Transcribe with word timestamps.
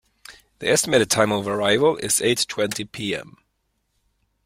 The 0.57 0.67
estimated 0.67 1.11
time 1.11 1.31
of 1.31 1.47
arrival 1.47 1.95
is 1.97 2.21
eight 2.21 2.47
twenty 2.49 2.85
pm. 2.85 3.37